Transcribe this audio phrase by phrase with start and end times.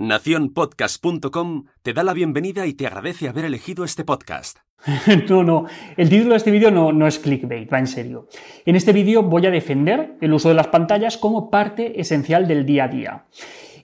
[0.00, 4.60] Naciónpodcast.com te da la bienvenida y te agradece haber elegido este podcast.
[5.28, 5.66] no, no,
[5.98, 8.26] el título de este vídeo no, no es clickbait, va en serio.
[8.64, 12.64] En este vídeo voy a defender el uso de las pantallas como parte esencial del
[12.64, 13.24] día a día.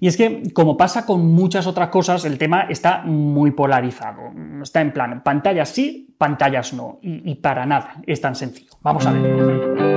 [0.00, 4.32] Y es que, como pasa con muchas otras cosas, el tema está muy polarizado.
[4.62, 6.98] Está en plan, pantallas sí, pantallas no.
[7.02, 8.70] Y, y para nada es tan sencillo.
[8.80, 9.95] Vamos a ver.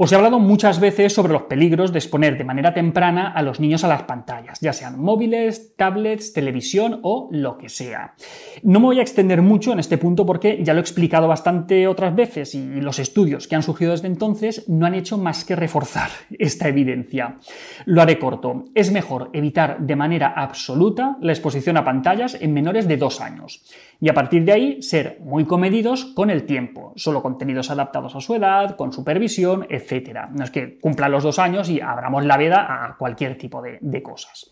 [0.00, 3.58] Os he hablado muchas veces sobre los peligros de exponer de manera temprana a los
[3.58, 8.14] niños a las pantallas, ya sean móviles, tablets, televisión o lo que sea.
[8.62, 11.88] No me voy a extender mucho en este punto porque ya lo he explicado bastante
[11.88, 15.56] otras veces y los estudios que han surgido desde entonces no han hecho más que
[15.56, 17.38] reforzar esta evidencia.
[17.84, 18.66] Lo haré corto.
[18.76, 23.64] Es mejor evitar de manera absoluta la exposición a pantallas en menores de dos años
[24.00, 28.20] y a partir de ahí ser muy comedidos con el tiempo, solo contenidos adaptados a
[28.20, 29.87] su edad, con supervisión, etc.
[30.32, 34.02] No es que cumplan los dos años y abramos la veda a cualquier tipo de,
[34.02, 34.50] cosas.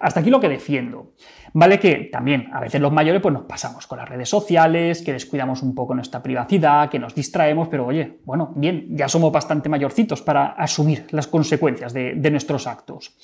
[0.00, 1.12] Hasta aquí lo que defiendo.
[1.52, 5.12] Vale que también a veces los mayores pues nos pasamos con las redes sociales, que
[5.12, 9.68] descuidamos un poco nuestra privacidad, que nos distraemos, pero oye, bueno, bien, ya somos bastante
[9.68, 13.16] mayorcitos para asumir las consecuencias de nuestros actos.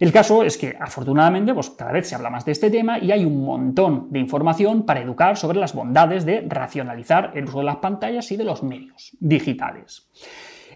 [0.00, 3.12] El caso es que, afortunadamente, pues cada vez se habla más de este tema y
[3.12, 7.64] hay un montón de información para educar sobre las bondades de racionalizar el uso de
[7.64, 10.08] las pantallas y de los medios digitales.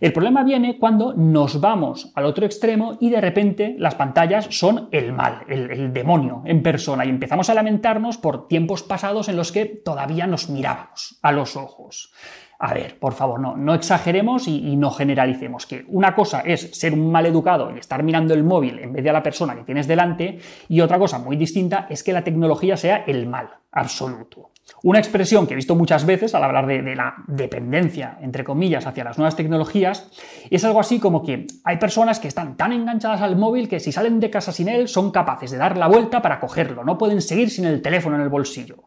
[0.00, 4.88] El problema viene cuando nos vamos al otro extremo y de repente las pantallas son
[4.92, 9.50] el mal, el, demonio en persona y empezamos a lamentarnos por tiempos pasados en los
[9.50, 12.12] que todavía nos mirábamos a los ojos.
[12.60, 16.92] A ver, por favor, no, no exageremos y, no generalicemos, que una cosa es ser
[16.92, 19.62] un mal educado y estar mirando el móvil en vez de a la persona que
[19.62, 24.50] tienes delante, y otra cosa muy distinta es que la tecnología sea el mal absoluto.
[24.82, 29.04] Una expresión que he visto muchas veces al hablar de, la dependencia, entre comillas, hacia
[29.04, 30.10] las nuevas tecnologías,
[30.50, 33.92] es algo así como que hay personas que están tan enganchadas al móvil que si
[33.92, 37.22] salen de casa sin él son capaces de dar la vuelta para cogerlo, no pueden
[37.22, 38.84] seguir sin el teléfono en el bolsillo.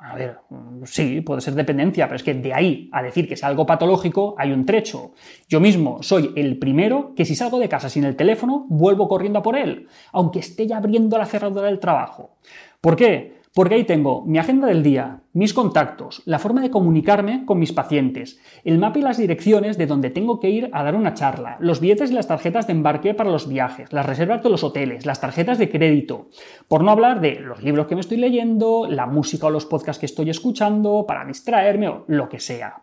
[0.00, 0.38] A ver,
[0.84, 4.36] sí, puede ser dependencia, pero es que de ahí a decir que es algo patológico
[4.38, 5.12] hay un trecho.
[5.48, 9.40] Yo mismo soy el primero que si salgo de casa sin el teléfono, vuelvo corriendo
[9.40, 12.38] a por él, aunque esté ya abriendo la cerradura del trabajo.
[12.80, 13.37] ¿Por qué?
[13.54, 17.72] Porque ahí tengo mi agenda del día, mis contactos, la forma de comunicarme con mis
[17.72, 21.56] pacientes, el mapa y las direcciones de donde tengo que ir a dar una charla,
[21.60, 25.06] los billetes y las tarjetas de embarque para los viajes, las reservas de los hoteles,
[25.06, 26.28] las tarjetas de crédito,
[26.68, 30.00] por no hablar de los libros que me estoy leyendo, la música o los podcasts
[30.00, 32.82] que estoy escuchando para distraerme o lo que sea.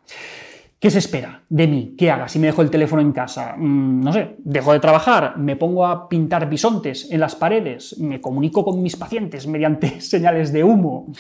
[0.80, 1.96] ¿Qué se espera de mí?
[1.98, 3.56] ¿Qué haga si me dejo el teléfono en casa?
[3.58, 8.20] Mm, no sé, dejo de trabajar, me pongo a pintar bisontes en las paredes, me
[8.20, 11.12] comunico con mis pacientes mediante señales de humo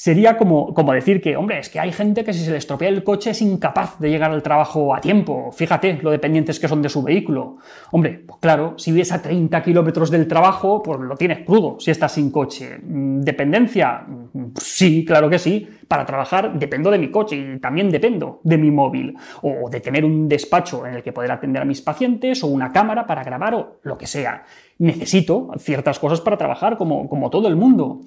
[0.00, 2.88] sería como, como decir que, hombre, es que hay gente que si se le estropea
[2.88, 5.52] el coche es incapaz de llegar al trabajo a tiempo.
[5.52, 7.58] Fíjate lo dependientes que son de su vehículo.
[7.90, 11.90] Hombre, pues claro, si vives a 30 kilómetros del trabajo, pues lo tienes crudo si
[11.90, 12.78] estás sin coche.
[12.82, 14.06] Mm, ¿Dependencia?
[14.06, 15.68] Mm, sí, claro que sí.
[15.86, 19.14] Para trabajar dependo de mi coche y también dependo de mi móvil.
[19.42, 22.72] O de tener un despacho en el que poder atender a mis pacientes o una
[22.72, 24.44] cámara para grabar o lo que sea.
[24.78, 28.00] Necesito ciertas cosas para trabajar como, como todo el mundo.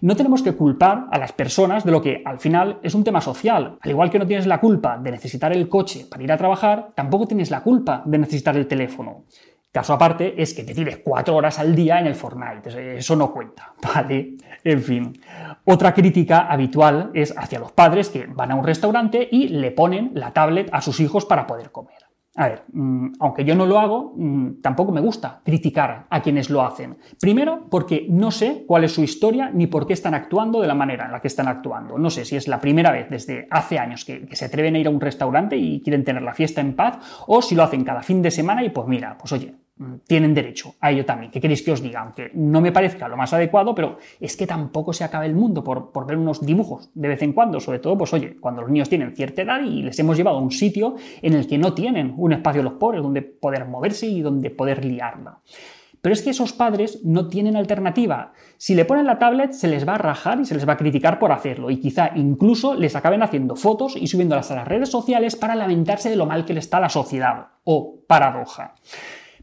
[0.00, 3.20] No tenemos que culpar a las personas de lo que al final es un tema
[3.20, 3.78] social.
[3.80, 6.90] Al igual que no tienes la culpa de necesitar el coche para ir a trabajar,
[6.94, 9.24] tampoco tienes la culpa de necesitar el teléfono.
[9.70, 12.98] Caso aparte es que te tires cuatro horas al día en el Fortnite.
[12.98, 14.36] Eso no cuenta, ¿vale?
[14.64, 15.20] En fin.
[15.64, 20.12] Otra crítica habitual es hacia los padres que van a un restaurante y le ponen
[20.14, 22.07] la tablet a sus hijos para poder comer.
[22.38, 26.50] A ver, mm, aunque yo no lo hago, mm, tampoco me gusta criticar a quienes
[26.50, 26.96] lo hacen.
[27.20, 30.74] Primero, porque no sé cuál es su historia ni por qué están actuando de la
[30.74, 31.98] manera en la que están actuando.
[31.98, 34.78] No sé si es la primera vez desde hace años que, que se atreven a
[34.78, 37.82] ir a un restaurante y quieren tener la fiesta en paz, o si lo hacen
[37.82, 39.56] cada fin de semana y pues mira, pues oye,
[40.06, 41.30] tienen derecho a ello también.
[41.30, 42.00] ¿Qué queréis que os diga?
[42.00, 45.62] Aunque no me parezca lo más adecuado, pero es que tampoco se acaba el mundo
[45.62, 47.60] por, por, ver unos dibujos de vez en cuando.
[47.60, 50.40] Sobre todo, pues oye, cuando los niños tienen cierta edad y les hemos llevado a
[50.40, 54.20] un sitio en el que no tienen un espacio los pobres donde poder moverse y
[54.20, 55.40] donde poder liarla.
[56.00, 58.32] Pero es que esos padres no tienen alternativa.
[58.56, 60.76] Si le ponen la tablet, se les va a rajar y se les va a
[60.76, 61.70] criticar por hacerlo.
[61.70, 66.08] Y quizá incluso les acaben haciendo fotos y subiéndolas a las redes sociales para lamentarse
[66.08, 67.48] de lo mal que le está la sociedad.
[67.64, 68.74] O paradoja.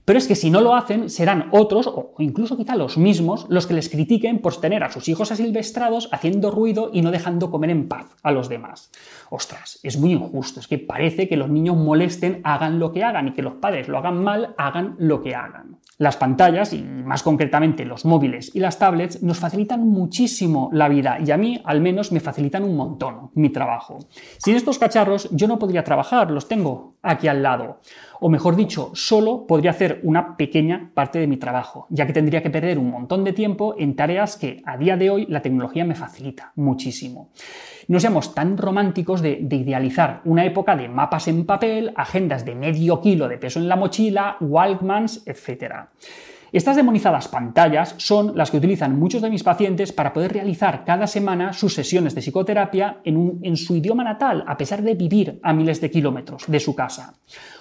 [0.06, 3.66] Pero es que si no lo hacen, serán otros, o incluso quizá los mismos, los
[3.66, 7.72] que les critiquen por tener a sus hijos asilvestrados haciendo ruido y no dejando comer
[7.72, 8.92] en paz a los demás.
[9.32, 13.30] Ostras, es muy injusto, es que parece que los niños molesten, hagan lo que hagan,
[13.30, 15.80] y que los padres lo hagan mal, hagan lo que hagan.
[15.98, 21.18] Las pantallas, y más concretamente los móviles y las tablets, nos facilitan muchísimo la vida,
[21.26, 24.00] y a mí al menos me facilitan un montón mi trabajo.
[24.38, 27.80] Sin estos cacharros yo no podría trabajar, los tengo aquí al lado.
[28.20, 32.42] O mejor dicho, solo podría hacer una pequeña parte de mi trabajo, ya que tendría
[32.42, 35.86] que perder un montón de tiempo en tareas que a día de hoy la tecnología
[35.86, 37.30] me facilita muchísimo.
[37.88, 42.56] No seamos tan románticos de, de idealizar una época de mapas en papel, agendas de
[42.56, 45.88] medio kilo de peso en la mochila, Walkmans, etc.
[46.56, 51.06] Estas demonizadas pantallas son las que utilizan muchos de mis pacientes para poder realizar cada
[51.06, 55.82] semana sus sesiones de psicoterapia en, su idioma natal, a pesar de vivir a miles
[55.82, 57.16] de kilómetros de su casa.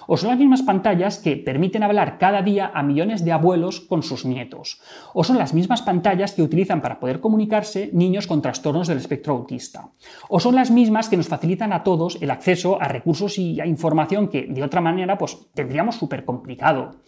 [0.07, 4.01] O son las mismas pantallas que permiten hablar cada día a millones de abuelos con
[4.01, 4.79] sus nietos.
[5.13, 9.33] O son las mismas pantallas que utilizan para poder comunicarse niños con trastornos del espectro
[9.33, 9.89] autista.
[10.29, 13.65] O son las mismas que nos facilitan a todos el acceso a recursos y a
[13.65, 17.01] información que de otra manera pues tendríamos súper complicado.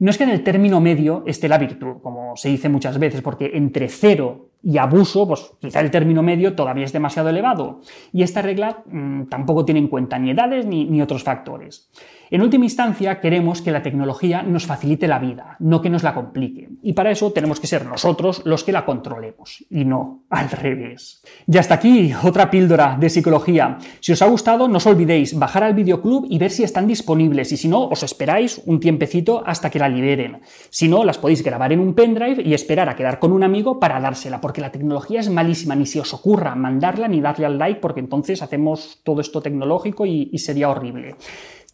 [0.00, 3.20] No es que en el término medio esté la virtud, como se dice muchas veces,
[3.20, 7.80] porque entre cero y abuso, pues quizá el término medio todavía es demasiado elevado.
[8.12, 11.90] Y esta regla mm, tampoco tiene en cuenta ni edades ni, ni otros factores.
[12.32, 16.14] En última instancia, queremos que la tecnología nos facilite la vida, no que nos la
[16.14, 16.68] complique.
[16.80, 21.24] Y para eso tenemos que ser nosotros los que la controlemos, y no al revés.
[21.48, 23.78] Y hasta aquí otra píldora de psicología.
[23.98, 27.50] Si os ha gustado, no os olvidéis bajar al videoclub y ver si están disponibles,
[27.50, 30.40] y si no, os esperáis un tiempecito hasta que la liberen.
[30.70, 33.80] Si no, las podéis grabar en un pendrive y esperar a quedar con un amigo
[33.80, 37.56] para dársela, porque la tecnología es malísima, ni si os ocurra mandarla ni darle al
[37.56, 41.14] like, porque entonces hacemos todo esto tecnológico y sería horrible.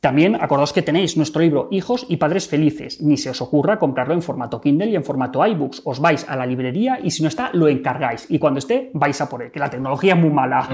[0.02, 3.00] También acordaos que tenéis nuestro libro Hijos y Padres Felices.
[3.00, 5.80] Ni se os ocurra comprarlo en formato Kindle y en formato iBooks.
[5.86, 8.26] Os vais a la librería y si no está, lo encargáis.
[8.28, 10.68] Y cuando esté, vais a por él, que la tecnología es muy mala.